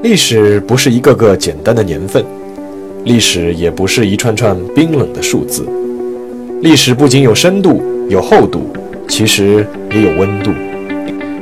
[0.00, 2.24] 历史不是一个个简单的年份，
[3.04, 5.68] 历史也不是一串串冰冷的数字。
[6.62, 8.72] 历史不仅有深度、有厚度，
[9.08, 10.52] 其实也有温度。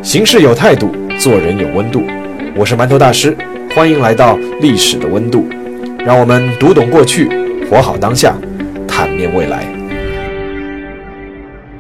[0.03, 2.03] 行事有态度，做人有温度。
[2.56, 3.37] 我是馒头大师，
[3.74, 5.47] 欢迎来到历史的温度。
[5.99, 7.29] 让我们读懂过去，
[7.69, 8.35] 活好当下，
[8.88, 9.67] 坦面未来。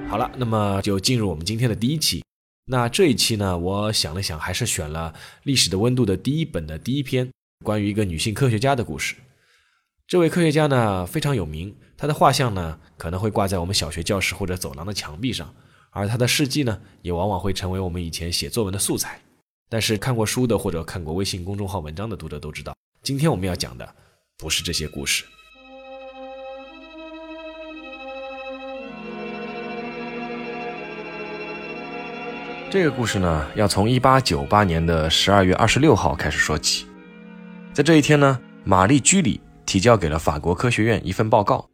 [0.08, 2.25] 好了，那么就进入我们今天的第一期。
[2.68, 7.30] 那这一期呢，我想了想，还是选了《历史的温度》的第一本的第一篇，
[7.64, 9.14] 关于一个女性科学家的故事。
[10.08, 15.54] 这位科学家呢非常有名，她的画像呢可能会挂在我们小学教室或者走廊的墙壁上，
[15.90, 19.20] 而她的事迹呢也往往会成为我们以前写作文的素材。
[19.68, 23.94] 但是看过书的或者看过微信公众号文章的读者都知道，今天我们要讲的
[24.36, 25.24] 不是这些故事。
[32.68, 36.84] 这个故事呢，要从一八九八年的十二月二十六号开始说起。
[37.72, 41.64] 在这一天呢，玛丽居里提交给了法国科学院一份报告。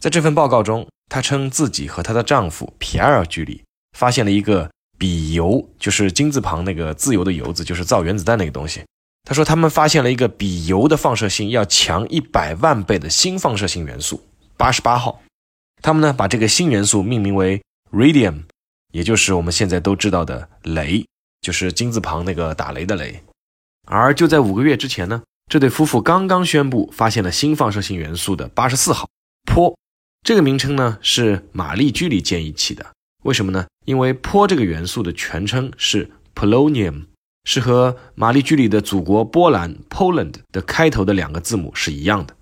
[0.00, 3.62] 在这份报告中，她称自己和她的丈夫皮埃尔居里
[3.96, 8.82] 发现了一个比铀，就是金字旁那个自由的铀字，就是造原子弹那个东西。
[9.24, 15.20] 她说他们发现了一个比铀的放射性要强一百万倍的新放射性元素八十八号。
[15.82, 18.44] 他们呢，把这个新元素命名为 radium。
[18.92, 21.04] 也就是我们现在都知道的雷，
[21.40, 23.22] 就是金字旁那个打雷的雷。
[23.86, 29.08] 而就在五个月之前呢，这对夫妇刚刚宣布发现了新放射性元素的八十四号
[29.46, 29.74] 钋。
[30.24, 32.86] 这个名称呢是玛丽居里建议起的。
[33.24, 33.66] 为什么呢？
[33.84, 37.06] 因为钋这个元素的全称是 polonium，
[37.44, 42.36] 是和玛丽居里的祖国波兰 Poland 的开头的两个字母是一样的。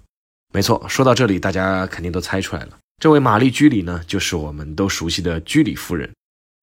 [0.53, 2.77] 没错，说到这里，大家肯定都猜出来了。
[3.01, 6.11] 这位玛丽居里呢，就是我们都熟悉的居里夫人。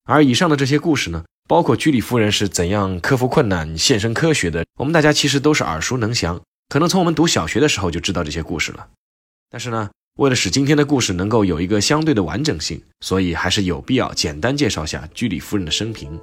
[0.08, 8.88] 而以上的这些故事呢，包括居里夫人是怎样克服困难、献身科学的，我们大家其实都是耳熟能详，可能从我们读小学的时候就知道这些故事了。
[9.52, 16.18] 但是呢，为了使今天的故事能够有一个相对的完整性，所以还是有必要简单介绍下居里夫人的生平。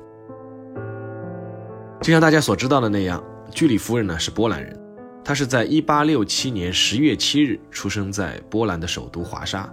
[2.00, 4.74] 就像大家所知道的那样，居里夫人呢是波兰人，
[5.22, 9.70] 她是在1867年10月7日出生在波兰的首都华沙。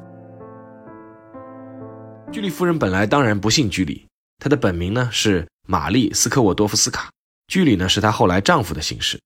[2.32, 4.08] 居里夫人本来当然不姓居里，
[4.40, 7.12] 她的本名呢是玛丽斯科沃多夫斯卡，
[7.48, 9.20] 居里呢是她后来丈夫的姓氏。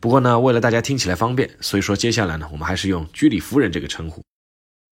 [0.00, 4.22] 不过呢，为了大家听起来方便，所以说接下来呢，我们还是用居里夫人这个称呼。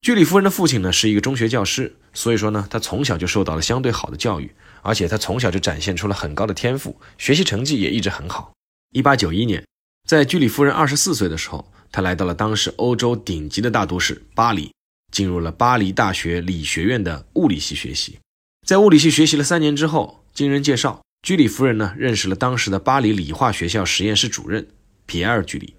[0.00, 8.52] 居里夫人的父亲呢是一个中学教师，所以说呢，她从小就受到了相对好的教育，而且她从小就展现出了很高的天赋，学习成绩也一直很好。
[8.92, 9.64] 一八九一年，
[10.08, 14.73] 在居里夫人二十四岁的时候，她来到了当时欧洲顶级的大都市巴黎。
[15.14, 18.18] 进入了巴黎大学理学院的物理系学习，
[18.66, 24.66] 在物理系学习了三年之后，经人介绍，居里夫人呢认识了当时的巴黎理化学校实验室主任
[25.06, 25.76] 皮埃尔·居里。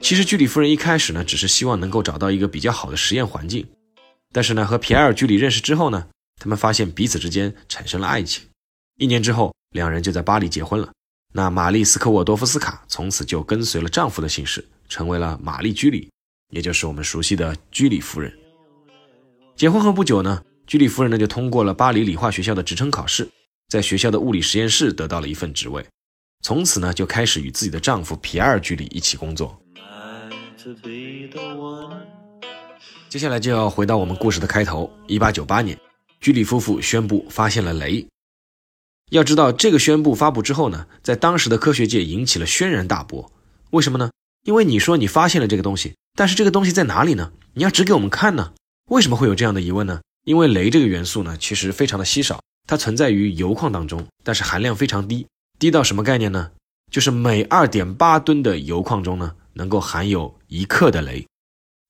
[0.00, 3.66] 其实居里夫人一开始呢，只是希望能够找到一个比较好的实验环境，
[4.32, 6.06] 但是呢，和皮埃尔·居里认识之后呢，
[6.40, 8.44] 他们发现彼此之间产生了爱情，
[8.98, 10.92] 一年之后，两人就在巴黎结婚了。
[11.34, 16.10] 那玛丽斯科沃多夫斯卡从此就跟随了丈夫的姓氏，成为了玛丽居里，
[16.50, 18.30] 也就是我们熟悉的居里夫人。
[19.56, 23.26] 结婚后不久呢，居里夫人呢就通过了巴黎理化学校的职称考试，
[23.68, 25.82] 在学校的物理实验室得到了一份职位，
[26.42, 29.58] 从此呢就开始与自己的丈夫皮埃尔居里一起工作。
[33.08, 35.78] 接下来就要回到我们故事的开头，一八九八年，
[36.20, 38.06] 居里夫妇宣布发现了镭。
[39.12, 43.30] 要知道，这个宣布发布之后呢，在当时的科学界引起了轩然大波。
[43.68, 44.10] 为什么呢？
[44.44, 47.30] 因为你说你发现了这个东西，但是这个东西在哪里呢？
[47.52, 48.54] 你要指给我们看呢？
[48.88, 50.00] 为什么会有这样的疑问呢？
[50.24, 55.26] 因为镭这个元素呢，其实非常的稀少，它存在于铀矿当中，但是含量非常低，
[55.58, 56.50] 低到什么概念呢？
[56.90, 61.22] 就是每二点八吨的铀矿中呢，能够含有一克的镭。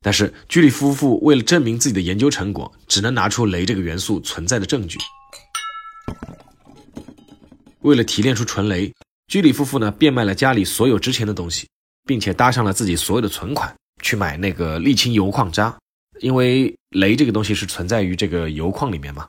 [0.04, 4.98] 但是居里夫妇为了证明自己的研究成果，只能拿出镭这个元素存在的证据。
[7.82, 8.92] 为了提炼出纯镭，
[9.28, 11.68] 居里夫妇呢变卖了家里所有值钱的东西，
[12.06, 15.76] 并且搭上了自己所有的存款去买那个沥青铀矿渣，
[16.20, 19.26] 因为镭这个东西是存在于这个铀矿里面嘛。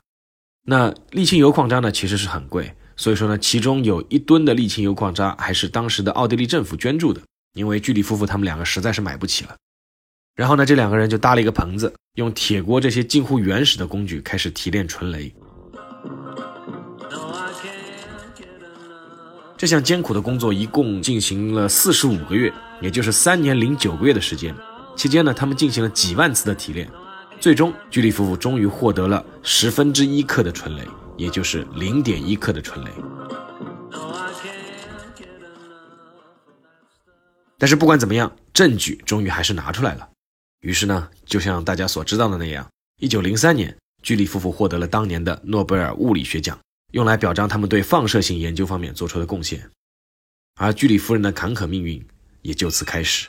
[0.66, 7.20] 那沥青铀矿渣呢其实是很贵，所以说呢其中有一吨的沥青铀矿渣还是当时的奥地利政府捐助的，
[7.54, 9.56] 因为居里夫妇他们两个实在是买不起了。
[10.34, 15.32] 然后呢这两个人就搭了一个棚子，用铁锅这些近乎原始的工具开始提炼纯镭。
[19.56, 24.54] 这项艰苦的工作一共进行了四十五个月，也就是三年零九个月的时间。
[24.96, 26.90] 期间呢，他们进行了几万次的提炼，
[27.40, 30.80] 最终居里夫妇终于获得了十分之一克的纯镭，
[31.16, 32.88] 也就是零点一克的醇镭。
[37.56, 40.08] 但是不管怎么样，证据终于还是拿出来了。
[40.60, 42.66] 于是呢，就像大家所知道的那样，
[43.00, 46.58] 一九零三年，居里夫妇获得了当年的诺贝尔物理学奖，
[46.94, 49.68] 用来表彰他们对放射性研究方面做出的贡献。
[50.60, 52.00] 而居里夫人的坎坷命运
[52.42, 53.28] 也就此开始。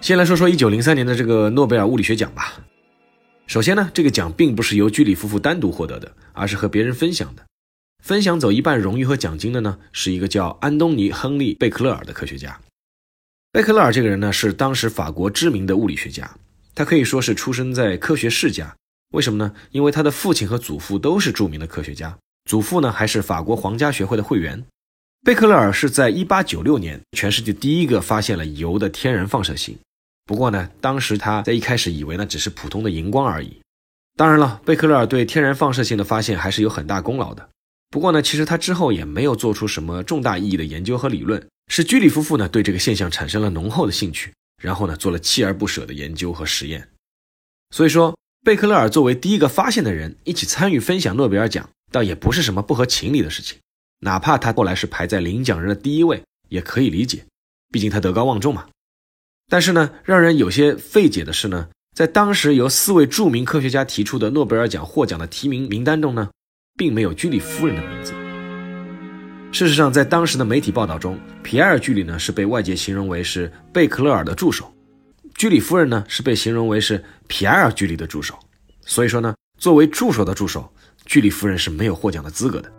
[0.00, 2.64] 先来说说一九零三年的这个诺贝尔物理学奖吧。
[3.46, 7.44] 首先呢，这个奖并不是由居里夫妇单独获得的，而是和别人分享的。
[8.02, 12.58] 分享走一半荣誉和奖金的呢，是一个叫安东尼·亨利·贝克勒尔的科学家。
[13.52, 16.34] 贝克勒尔这个人呢，是当时法国知名的物理学家，
[16.74, 18.74] 他可以说是出生在科学世家。
[19.12, 19.54] 为什么呢？
[19.70, 24.64] 因为他的父亲和祖父都是著名的科学家，祖父呢还是法国皇家学会的会员。
[25.24, 29.78] 贝克勒尔是在1896年全世界第一个发现了铀的天然放射性。
[30.26, 33.60] 不过呢，当时他在一开始以为呢只是普通的荧光而已。
[34.16, 37.48] 当然了，贝克勒尔对天然放射性的发现还是有很大功劳的。
[37.90, 41.44] 不过呢，其实他之后也没有做出什么重大意义的研究和理论。
[41.68, 46.86] 是居里夫妇呢对这个现象产生了浓厚的兴趣，然后呢做了锲而不舍的研究和实验。
[47.70, 48.14] 所以说，
[48.44, 53.56] 贝克勒尔作为第一个发现的人，一起参与分享诺贝尔奖，倒也不是什么不合情理的事情。
[54.00, 57.24] 哪怕他后来是排在领奖人的第一位，也可以理解，
[57.72, 58.66] 毕竟他德高望重嘛。
[59.48, 66.28] 但是呢，让人有些费解的是呢，在当时由四位著名科学家提出的诺贝尔奖获奖的提名名单中呢，
[66.76, 68.12] 并没有居里夫人的名字。
[69.52, 74.70] 事实上，在当时的媒体报道中，皮埃尔·居里呢是被外界形容为是贝克勒尔的助手，
[75.34, 78.38] 居里夫人呢是被形容为是皮埃尔·居里的助手。
[78.86, 80.72] 所以说呢，作为助手的助手，
[81.06, 82.72] 居里夫人是没有获奖的资格的。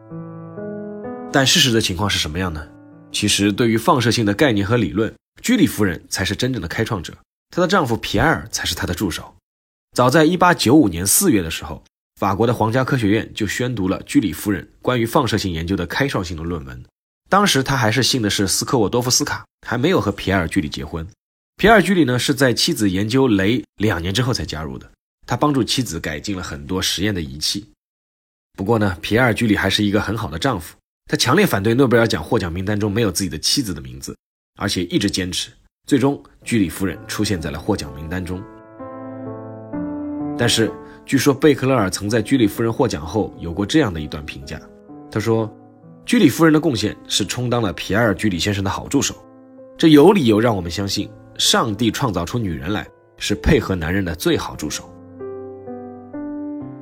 [1.32, 2.66] 但事实的情况是什么样呢？
[3.12, 7.14] 其实，对于放射性的概念和理论，居里夫人才是真正的开创者，
[7.50, 9.36] 她的丈夫皮埃尔才是她的助手。
[9.96, 11.84] 早在1895年4月的时候，
[12.20, 16.84] 法国的皇家科学院就宣读了居里夫人关于放射性研究的开创性的论文。
[17.30, 21.06] 当时她还是信的是斯科沃多夫斯卡，还没有和皮埃尔居里结婚。
[21.58, 24.92] 皮埃尔居里呢是在妻子研究镭两年之后才加入的，
[25.26, 27.66] 他帮助妻子改进了很多实验的仪器。
[28.58, 30.76] 不过呢，皮埃尔居里还是一个很好的丈夫，
[31.06, 34.14] 他强烈反对诺贝尔奖获奖名单中没有自己的妻子的名字。
[34.58, 35.50] 而且一直坚持，
[35.88, 38.42] 最终居里夫人出现在了获奖名单中。
[40.38, 40.70] 但是，
[41.06, 44.60] 据说贝克勒尔曾在居里夫人获奖后有过这样的一段评价：
[45.10, 45.50] 他说，
[46.06, 49.16] 居里夫人的贡献是充当了皮埃尔·居里先生的好助手，
[49.78, 52.88] 这有理由让我们相信，上帝创造出女人来
[53.18, 54.90] 是配合男人的最好助手。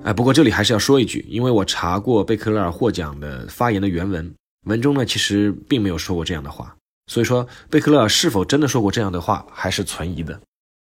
[0.04, 4.34] 哎，不过这里还是要说一句，因为我查过贝克勒尔获奖的发言的原文，
[4.66, 6.76] 文中呢其实并没有说过这样的话。
[7.08, 10.40] 所以说，贝克勒尔是否真的说过这样的话，还是存疑的。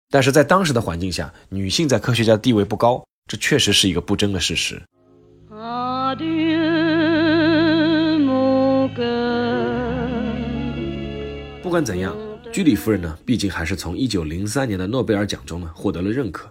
[0.09, 4.81] 但是在当时的环境下，女性在科学家的地位不高，这确实是一个不争的事实。
[11.63, 12.16] 不管怎样，
[12.53, 16.47] 居里夫人呢，毕竟还是从1903年的诺贝尔奖中呢获得了认可。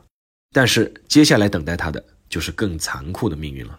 [0.53, 3.79] 但是接下来等待她的就是更残酷的命运了。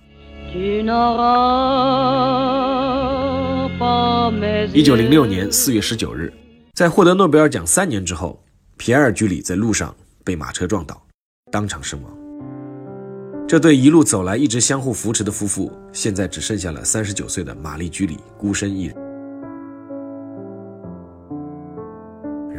[4.73, 6.31] 一九零六年四月十九日，
[6.75, 8.41] 在获得诺贝尔奖三年之后，
[8.77, 9.93] 皮埃尔·居里在路上
[10.23, 11.05] 被马车撞倒，
[11.51, 12.17] 当场身亡。
[13.45, 19.02] 这对一路走来一直相互扶持的夫妇，现在只剩下了三十九岁的玛丽·居里孤身一人。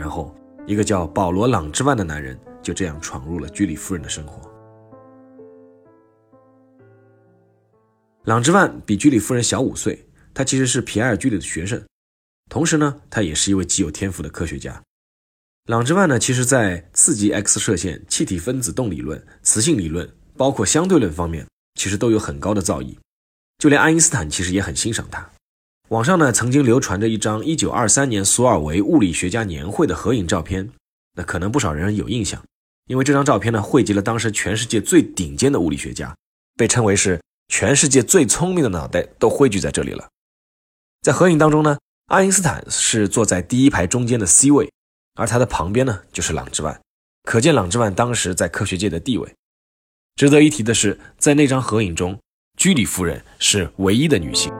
[0.04, 4.46] 然后，一个叫保罗·朗之万的男人就这样闯入了居里夫人的生活。
[8.24, 10.06] 朗之万比居里夫人小五岁。
[10.34, 11.82] 他其实是皮埃尔·居里的学生，
[12.50, 14.78] 同时呢，他也是一位极有天赋的科学家。
[15.68, 20.06] 朗之万呢，其实在刺激 X 射线、气体分子动理论、磁性理论，
[20.36, 21.46] 包括相对论方面，
[21.80, 22.94] 其实都有很高的造诣。
[23.56, 25.30] 就连爱因斯坦其实也很欣赏他。
[25.90, 30.70] 网上呢，曾经流传着一张1923年索尔维物理学家年会的合影照片，
[31.14, 32.42] 那可能不少人有印象，
[32.86, 36.16] 因为这张照片呢，汇集了当时全世界最顶尖的物理学家，
[36.56, 40.08] 被称为是全世界最聪明的脑袋都汇聚在这里了。
[41.02, 41.76] 在合影当中呢，
[42.06, 44.72] 爱因斯坦是坐在第一排中间的 C 位，
[45.16, 46.80] 而他的旁边呢就是朗之万，
[47.24, 49.34] 可见朗之万当时在科学界的地位。
[50.16, 52.18] 值得一提的是，在那张合影中，
[52.56, 54.50] 居里夫人是唯一的女性。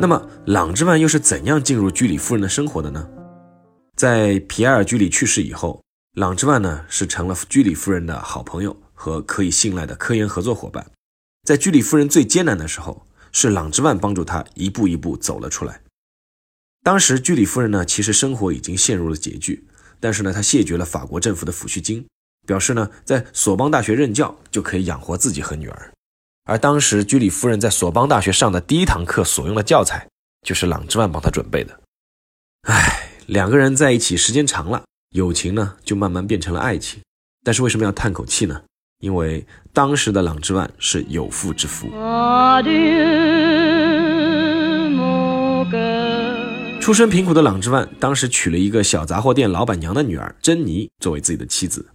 [0.00, 3.08] 那么，朗之万又是怎样进入居里夫人的生活的呢？
[3.96, 5.82] 在皮埃尔·居里去世以后，
[6.14, 10.84] 朗之万呢是成了居里夫人的好朋友和可以信赖的科研合作伙伴，
[11.44, 13.06] 在居里夫人最艰难的时候。
[13.34, 15.80] 是朗之万帮助他一步一步走了出来。
[16.84, 19.66] 当时居里夫人呢，其实生活已经陷入了拮据，
[19.98, 22.06] 但是呢，她谢绝了法国政府的抚恤金，
[22.46, 25.91] 表示呢在索邦大学任教就可以养活自己和女儿。
[26.44, 30.08] 而当时居里夫人在索邦大学上的第一堂课所用的教材，
[30.46, 31.78] 就是朗之万帮她准备的。
[32.62, 37.00] 唉，两个人在一起时间长了，友情呢就慢慢变成了爱情。
[37.44, 38.60] 但是为什么要叹口气呢？
[39.00, 41.88] 因为当时的朗之万是有妇之夫。
[46.80, 51.86] 出身贫苦的朗之万，当时娶了一个小杂货店老板娘的女儿珍妮作为自己的妻子。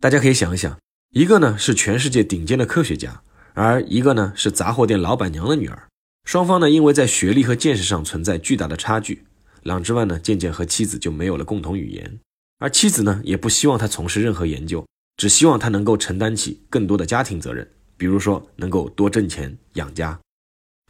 [0.00, 0.76] 大家可以想一想，
[1.12, 3.22] 一个呢是全世界顶尖的科学家，
[3.56, 5.88] 而一个呢是杂货店老板娘的女儿。
[6.24, 9.24] 双方呢因为在学历和见识上存在巨大的差距，
[9.62, 12.20] 朗之万呢渐渐和妻子就没有了共同语言，
[12.58, 14.84] 而妻子呢也不希望他从事任何研究。
[15.16, 20.20] 只希望他能够承担起更多的家庭责任，比如说能够多挣钱养家。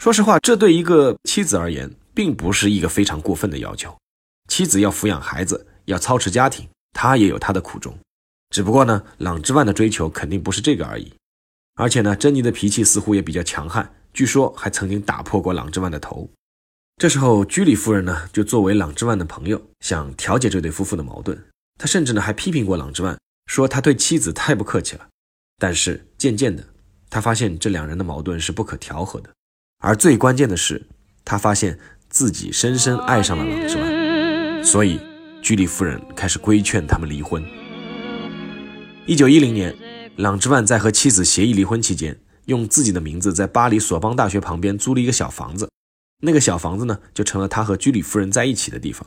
[0.02, 3.96] 说实话，这对一个妻子而言，并不是一个非常过分的要求。
[4.48, 7.96] 妻子要抚养孩子，要操持家庭，他也有他的苦衷。
[8.50, 11.12] 只不过呢，朗之万的追求肯定不是这个而已。
[11.76, 16.28] 而且呢，珍妮的脾气似乎也比较强悍，据说还曾经打破过朗之万的头。
[16.96, 21.40] 这时候，居里夫人呢，就作为朗之万的朋友，想调解这对夫妇的矛盾。
[21.78, 23.16] 她甚至呢，还批评过朗之万。
[23.46, 25.06] 说他对妻子太不客气了，
[25.56, 26.66] 但是渐渐的，
[27.08, 29.30] 他发现这两人的矛盾是不可调和的，
[29.78, 30.84] 而最关键的是，
[31.24, 31.78] 他发现
[32.08, 34.98] 自己深深爱上了朗之万，所以
[35.40, 37.40] 居里夫人开始规劝他们离婚。
[39.06, 39.72] 一九一零年，
[40.16, 45.68] 朗之万在和妻子协议离婚期间，用自己的名字在巴黎索邦大学旁边租了一个小房子，
[46.22, 49.06] 那个小房子呢，就成了他和居里夫人在一起的地方。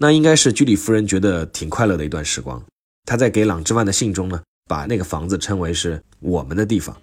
[0.00, 2.60] 那应该是居里夫人觉得挺快乐的一段时光。
[3.06, 6.96] 他在给朗之万的信中呢，把那个房子称为是我们的地方。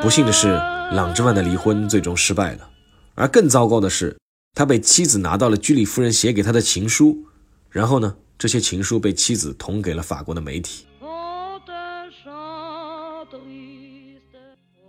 [0.00, 0.48] 不幸的是，
[0.92, 2.70] 朗之万的离婚最终失败了，
[3.14, 4.16] 而更糟糕的是，
[4.54, 7.26] 他被妻子拿到了居里夫人写给他的情书，
[7.70, 10.84] 然后呢，这些情书被妻子捅给了法国的媒体。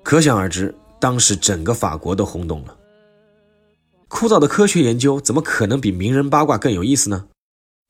[0.03, 2.75] 可想而知，当时整个法国都轰动了。
[4.07, 7.27] 枯燥的科学研究怎么可能比名人八卦更有意思呢？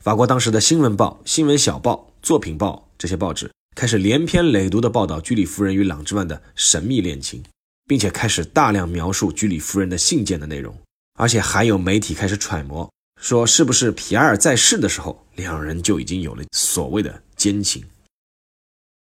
[0.04, 7.42] 法国当时的新闻报、新闻小报、作品报这些报纸开始连篇累牍地报道居里夫人与朗之万的神秘恋情，
[7.88, 10.78] 并且开始大量描述居里夫人的信件的内容，
[11.18, 12.90] 而且还有媒体开始揣摩，
[13.20, 17.84] 说是不是皮埃尔在世的时候，两人就已经有了所谓的奸情。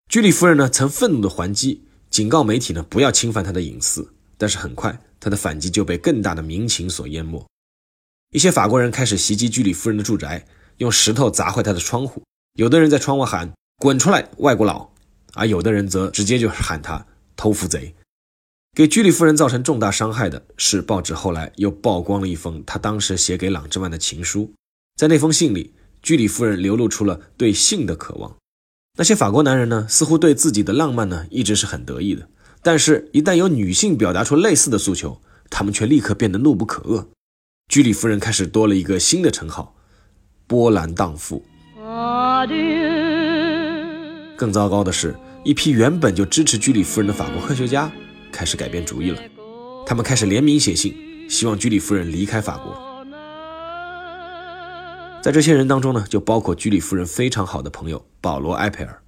[0.07, 4.97] 居里夫人呢，曾愤怒地还击，警告媒体呢不要侵犯她的隐私，但是很快。
[5.19, 7.43] 她的反击就被更大的民情所淹没，
[8.31, 10.45] 一些法国人开始袭击居里夫人的住宅，
[10.77, 12.21] 用石头砸坏她的窗户。
[12.53, 13.51] 有的人在窗外喊
[13.81, 14.87] “滚出来，外国佬”，
[15.33, 17.03] 而有的人则直接就喊他
[17.35, 17.95] “偷夫贼”。
[18.75, 24.51] 给居里夫人造成重大伤害的是，报纸后来又曝光了一封他当时写给朗之万的情书。
[24.95, 28.35] 在那封信里，居里夫人流露出了对性的渴望。
[28.97, 32.27] 那些法国男人呢，似乎对自己的浪漫呢，一直是很得意的。
[32.63, 37.05] 但是，一旦有女性表达出类似的诉求，他们却立刻变得怒不可遏。
[37.67, 39.75] 居里夫人开始多了一个新的称号——
[40.47, 41.45] 波兰荡妇。
[44.35, 47.91] 更糟糕的是，一批原本就支持居里夫人的法国科学家
[48.33, 49.21] 开始改变主意了。
[49.85, 52.75] 他们开始联名写信，希望居里夫人离开法国。
[55.21, 59.01] 在这些人当中呢，就包括居里夫人非常好的朋友保罗·埃佩尔。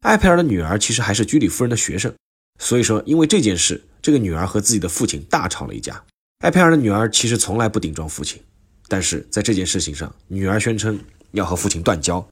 [0.00, 2.12] 埃佩尔的女儿其实还是居里夫人的学生。
[2.58, 6.02] 所以说，因为这件事，这个女儿和自己的父亲大吵了一架。
[6.40, 8.42] 埃佩尔的女儿其实从来不顶撞父亲，
[8.88, 10.98] 但是在这件事情上，女儿宣称
[11.32, 12.26] 要和父亲断交，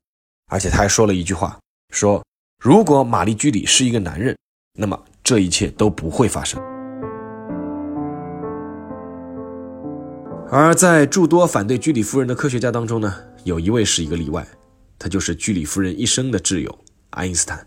[0.50, 1.58] 而且她还说了一句话：
[1.94, 2.22] 说
[2.62, 4.36] 如果玛丽居里是一个男人，
[4.78, 6.58] 那么这一切都不会发生。
[10.50, 14.48] 而在诸多反对居里夫人的科学家当中呢，有一位是一个例外，
[14.98, 16.78] 他就是居里夫人一生的挚友
[17.10, 17.66] 爱因斯坦。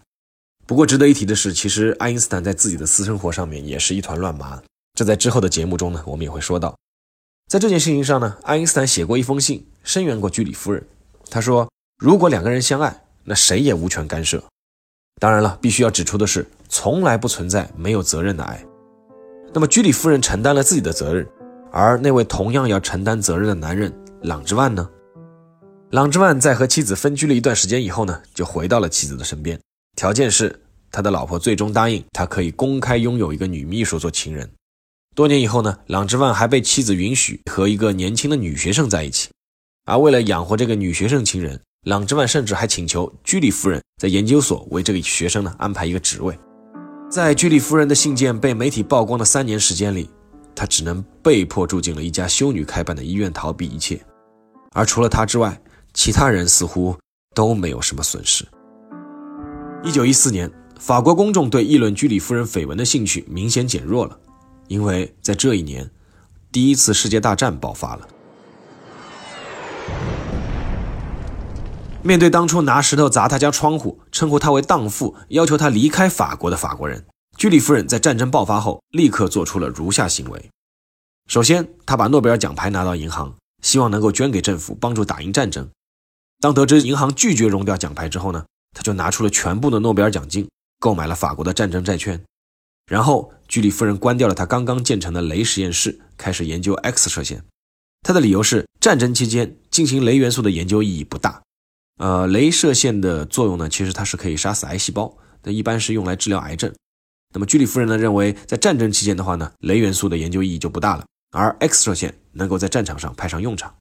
[0.65, 4.59] 不过值得一提的是，其实爱因斯坦在自己的私生活上面也是一团乱麻。
[4.97, 6.75] 这在之后的节目中呢，我们也会说到。
[7.47, 10.83] 在这件事情上呢，爱因斯坦写过一封信，声援过居里夫人。
[11.29, 11.69] 他说
[12.01, 14.43] ：“如果两个人相爱，那谁也无权干涉。”
[15.19, 18.63] 当然了，必须要指出的是，从来不存在没有责任的爱。
[19.53, 21.27] 那么居里夫人承担了自己的责任，
[21.71, 24.89] 而那位同样要承担责任的男人朗之万呢？
[25.91, 29.59] 朗之万在和妻子分居了一段时间以后呢，就回到了妻子的身边。
[29.97, 30.57] 条件是
[30.89, 34.49] 他的老婆最终答应他可以公开拥有一个女秘书做情人。
[35.13, 39.29] 多年以后呢，朗之万还被妻子允许和一个年轻的女学生在一起。
[39.85, 46.37] 而为了养活这个女学生情人，朗之万甚至还请求居里夫人在研究所为这个学生呢安排一个职位。
[47.09, 50.07] 在居里夫人的信件被媒体曝光的三年时间里，
[50.53, 53.99] 他只能被迫住进了一家修女开办的医院逃避一切。
[54.73, 55.59] 而除了他之外，
[55.91, 56.95] 其他人似乎
[57.33, 58.47] 都没有什么损失。
[59.83, 64.15] 一九一四年，法国公众对议论居里夫人绯闻的兴趣明显减弱了，
[64.67, 65.89] 因为在这一年，
[66.51, 68.07] 第一次世界大战爆发了。
[72.03, 77.05] 面对当初拿石头砸他家窗户、称呼他为荡妇、要求他离开法国的法国人，
[77.37, 80.49] 居里夫人在战争爆发后立刻做出了如下行为：
[81.27, 85.69] 首先，他把诺贝尔奖牌拿到银行，希望能够捐给政府，帮助打赢战争。
[86.39, 92.19] 当得知银行拒绝融掉奖牌之后呢，他就拿出了全部的诺贝尔奖金，购买了法国的战争债券。
[92.89, 97.43] 然后，居里夫人关掉了他刚刚建成的镭实验室，开始研究 X 射线。
[98.01, 101.43] 他的理由是，战争期间进行镭元素的研究意义不大。
[102.01, 106.73] 呃，镭射线的作用呢，其实它是可以杀死癌细胞，那一般是用来治疗癌症。
[107.31, 113.75] 那么居里夫人呢认为，在战争期间的话呢，镭元素的研究意义就不大了，而 X 射线能够在战场上派上用场。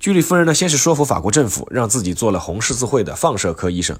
[0.00, 3.98] 居里夫人呢，先是说服法国政府让自己做了红十字会的放射科医生，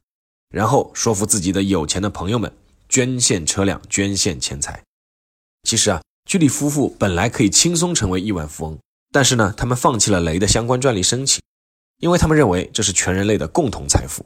[0.51, 2.53] 然后说服自己的有钱的朋友们
[2.89, 4.81] 捐献车辆、捐献钱财。
[5.65, 8.79] 其实啊，居里夫妇本来可以轻松成为亿万富翁，
[9.11, 11.43] 但是呢，他们放弃了镭的相关专利申请。
[11.99, 14.25] 因为他们认为这是全人类的共同财富。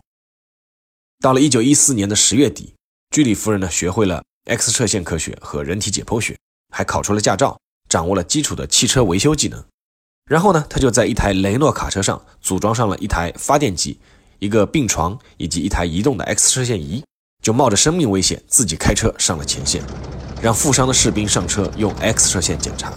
[1.21, 2.75] 到了一九一四年的十月底，
[3.11, 6.37] 居里夫人呢学会了 X 射线科学和人体解剖学，
[6.71, 9.64] 还考出了驾照，掌握了基础的汽车维修技能。
[10.25, 13.99] 然后呢，他就在一台雷诺卡车上组装上了一台发电机、
[14.38, 17.05] 一个病床以及一台移动的 X 射线仪，
[17.43, 19.83] 就冒着生命危险自己开车上了前线，
[20.43, 22.93] 让负伤的士兵上车用 X 射线检查。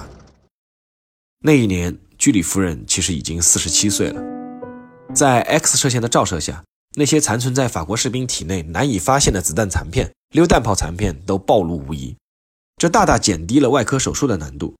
[1.40, 4.35] 那一年，居里夫人其实已经四十七岁了。
[5.16, 12.18] 在 X 射线的照射下，那些残存在法国士兵体内难以发现的子弹残片、榴弹炮残片都暴露无遗，
[12.76, 14.76] 这大大减低了外科手术的难度。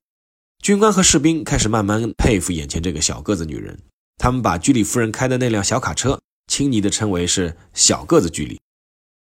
[0.62, 3.78] 军官和士兵开始慢慢佩服眼前这个小个子女人，
[4.18, 8.60] 他们把居里夫人开的那辆小卡车亲昵地称为是“小个子居里”。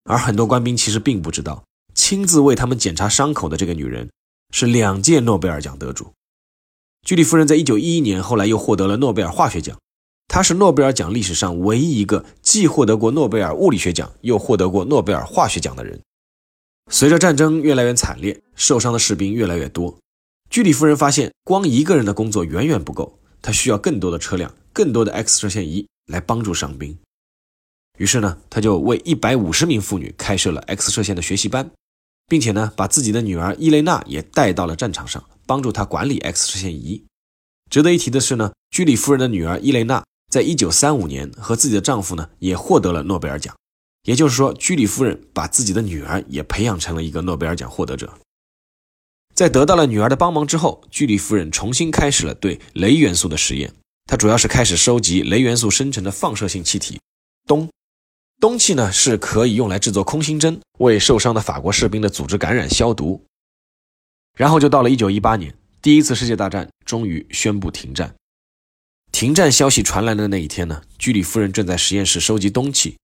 [0.06, 4.10] 而很多官兵其实并不知道，亲自为他们检查伤口的这个女人
[4.52, 6.12] 是两届诺贝尔奖得主。
[7.06, 9.78] 居里夫人在一九一一年后来又获得了诺贝尔化学奖。
[10.28, 16.02] 他是诺贝尔奖历史上唯一一个既获得过诺贝尔物理学奖又获得过诺贝尔化学奖的人。
[16.90, 19.98] 随着战争越来越惨烈，受伤的士兵越来越多，
[20.50, 26.98] 居里夫人发现光一个人的工作远远不够，她需要更多的车辆、更多的 X 射线仪来帮助伤兵。
[28.00, 31.70] 于是呢，他就为一百五十名妇女开设了 X 射线的学习班，
[32.28, 37.06] 并且呢，把自己的女儿伊蕾娜也带到了战场上，帮助她管理 X 射线仪。
[37.70, 40.04] 值得一提的是呢，居里夫人的女儿伊蕾娜。
[40.34, 43.56] 在一九三五年，和自己的丈夫呢也获得了诺贝尔奖，
[44.02, 48.12] 也就是说，居里夫人把自己的女儿也培养成了一个诺贝尔奖获得者。
[49.36, 53.72] 在得到了女儿的帮忙之后，居里夫人重新开始了对镭元素的实验。
[54.08, 57.00] 她主要是开始收集镭元素生成的放射性气体
[57.46, 57.70] 氡，
[58.42, 63.24] 氡气呢是可以用来制作空心针，为受伤的法国士兵的组织感染消毒。
[64.36, 68.16] 然后就到了一九一八年，第一次世界大战终于宣布停战。
[69.14, 72.98] 停战消息传来的那一天呢，居里夫人正在实验室收集氡气。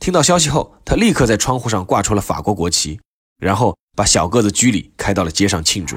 [0.00, 3.00] 听到消息后，她立刻在窗户上挂出了法国国旗，
[3.38, 5.96] 然后把小个子居里开到了街上庆祝。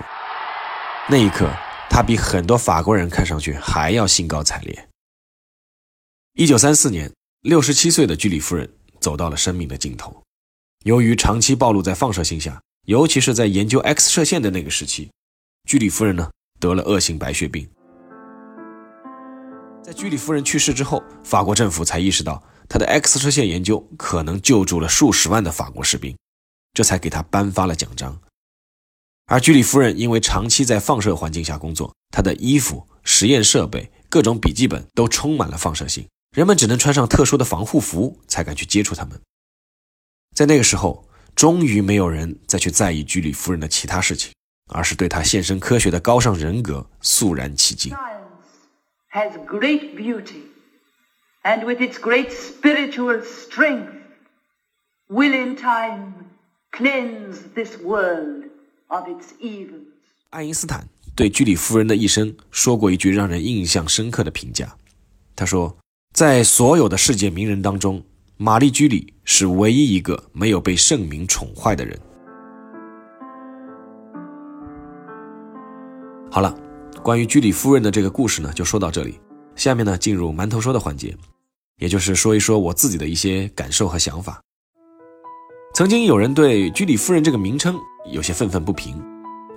[1.09, 1.51] 那一刻，
[1.89, 4.87] 他比很多法国人看上去还要兴高采烈。
[6.33, 10.21] 一九三四年，六十七岁的居里夫人走到了生命的尽头。
[10.83, 15.09] 由于长期暴露在放射性下，尤其是在研究 X 射线的那个时期，
[15.67, 17.67] 居里夫人呢得了恶性白血病。
[19.85, 26.17] 在居里夫人去世之后，法国政府才意识到他的 X 射线研究可能救助了数十万的法国士兵，
[26.73, 28.19] 这才给他颁发了奖章。
[29.27, 39.21] 而居里夫人因为长期在放射环境下工作，她的衣服、实验设备、各种笔记本都充满了放射性，人们只能穿上特殊的防护服才敢去接触他们。
[40.35, 44.33] 在那个时候，终于没有人再去在意居里夫人的其他事情，
[44.73, 47.95] 而是对她献身科学的高尚人格肃然起敬。
[49.15, 50.43] Has great beauty,
[51.45, 53.87] and with its great spiritual strength,
[55.07, 56.13] will in time
[56.73, 58.43] cleanse this world
[58.87, 59.85] of its evils.
[60.31, 64.75] 爱因斯坦对居里夫人的一生说过一句让人印象深刻的评价。
[65.33, 65.77] 他说，
[66.13, 68.03] 在所有的世界名人当中，
[68.35, 71.97] 玛丽居里是唯一一个没有被圣明宠坏的人。
[76.29, 76.64] 好了。
[77.03, 79.19] 关于居里夫人的这个故事呢，就说到这里。
[79.55, 81.15] 下面呢，进入馒头说的环节，
[81.77, 84.41] 也就是说一说我自己的一些感受和想法。
[85.73, 87.77] 曾经有人对居里夫人这个名称
[88.11, 89.01] 有些愤愤不平，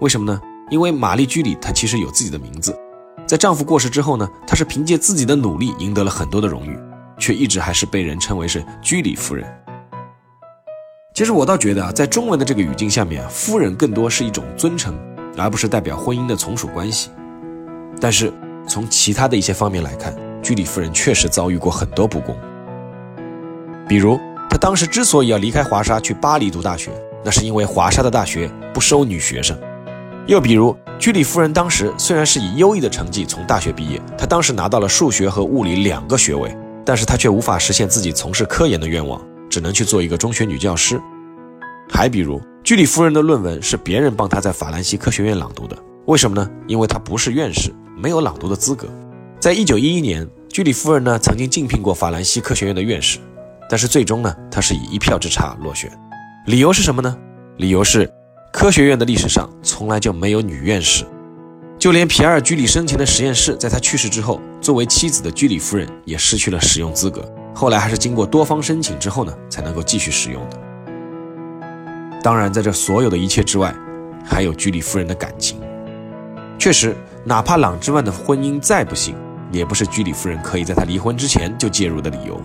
[0.00, 0.40] 为什么呢？
[0.70, 2.78] 因为玛丽居里她其实有自己的名字，
[3.26, 6.78] 在丈夫过世之后呢，她是凭借自己的努力赢得了很多的荣誉，
[7.18, 9.46] 却一直还是被人称为是居里夫人。
[11.14, 14.96] 其实我倒觉得啊，在中文的这个语境下面，夫人更多是一种尊称，
[15.36, 17.10] 而不是代表婚姻的从属关系。
[18.00, 18.32] 但是
[18.66, 22.36] 从其他的一些方面来看，居里夫人确实遭遇过很多不公。
[23.88, 26.90] 比如，她当时之所以要离开华沙去巴黎读大学，
[27.24, 29.58] 那是因为华沙的大学不收女学生。
[30.26, 39.20] 又比如，居里夫人当时虽然是以优异的成绩从大学毕业，她当时拿到了数学和物理两个学位，但是她却无法实现自己从事科研的愿望。
[39.50, 41.00] 只能去做一个中学女教师。
[41.88, 46.50] 还比如，居里夫人的论文是别人帮她在法兰西科学院朗读的，为什么呢？
[46.66, 48.86] 因为她不是院士，没有朗读的资格。
[49.40, 53.18] 在一九一一年，居里夫人呢曾经竞聘过法兰西科学院的院士，
[53.68, 55.90] 但是最终呢，她是以一票之差落选。
[56.46, 57.16] 理由是什么呢？
[57.56, 58.08] 理由是
[58.52, 61.04] 科学院的历史上从来就没有女院士，
[61.76, 67.28] 就连皮埃尔居里生前的实验室，在他去世之后，作为妻子的居里夫人也失去了使用资格。
[67.54, 70.56] 后来还是经过多方申请之后呢，才能够继续使用的。
[72.22, 73.74] 当然，在这所有的一切之外，
[74.24, 75.60] 还有居里夫人的感情。
[76.58, 79.14] 确实，哪怕朗之万的婚姻再不幸，
[79.50, 82.40] 也不是居里夫人可以在他离婚之前就介入的理由。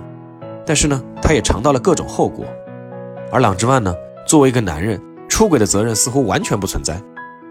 [0.66, 2.46] 但是呢，他也尝到了各种后果。
[3.32, 3.94] 而朗之万呢，
[4.26, 7.02] 作为一个男人，出轨的责任似乎完全不存在。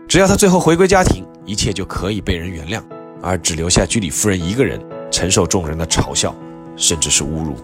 [0.09, 2.83] 只要他最后回归家庭，一切就可以被人原谅，
[3.23, 4.81] 而只留下居里夫人一个人
[5.11, 6.35] 承受众人的嘲笑。
[6.75, 7.55] 甚至是侮辱。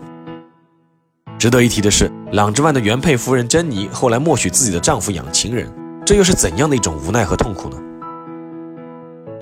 [1.38, 5.66] 值得一提的是，朗之万的原配夫人珍妮后来默许自己的丈夫养情人，
[6.04, 7.76] 这又是怎样的一种无奈和痛苦呢？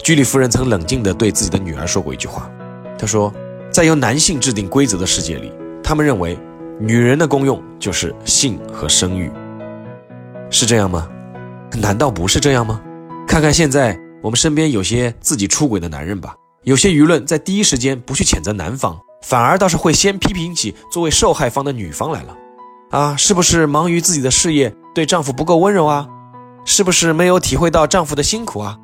[0.07, 2.49] 居里夫人曾冷静地对自己的女儿说过一句话，
[2.97, 3.35] 她说
[3.73, 6.39] ：“在由男性制定规则的世界里，他们认为
[6.79, 9.29] 女人的功用就是性和生育，
[10.49, 11.09] 是这样吗？
[11.73, 12.81] 难道不是这样吗？
[13.27, 22.37] 看看现在我们身边有些自己出轨的男人吧，有些舆论在第一时间不去谴责男方。”反而倒是会先批评起作为受害方的女方来了，
[22.91, 26.07] 啊，是不是忙于自己的事业，对丈夫不够温柔啊？
[26.65, 28.79] 是不是没有体会到丈夫的辛苦啊？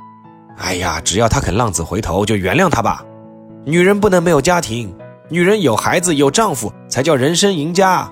[0.58, 3.04] 哎呀，只要他肯浪子回头，就原谅他吧。
[3.64, 4.94] 女人不能没有家庭，
[5.28, 8.10] 女人有孩子有丈夫才叫人生赢家。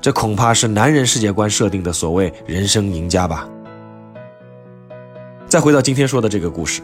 [0.00, 3.48] 这恐怕是男人世界观设定的所谓人生赢家吧。
[5.46, 6.82] 再回到今天说的这个故事，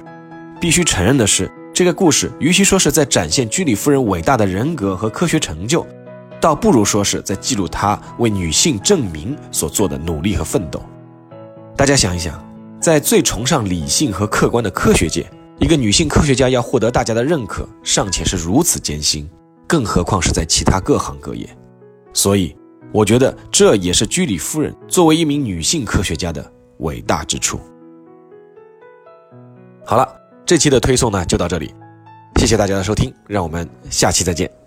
[0.61, 1.51] 必须承认的是。
[1.73, 5.85] 这个故事，与其说是在展现居里夫人伟大的人格和科学成就，
[6.40, 10.81] 倒不如说是在记录她为女性证明所做的努力和奋斗。
[11.77, 12.40] 大家想一想，
[12.85, 15.27] 在最崇尚理性和客观的科学界，
[15.59, 19.27] 一个女性科学家要获得大家的认可，尚且是如此艰辛，
[19.66, 21.49] 更何况是在其他各行各业。
[22.12, 22.55] 所以，
[22.92, 27.59] 我觉得这也是居里夫人作为一名女性科学家的伟大之处。
[29.87, 30.07] 好了。
[30.47, 31.73] 这期的推送呢就到这里，
[32.37, 34.63] 谢谢大家的收听，让我们下期再见。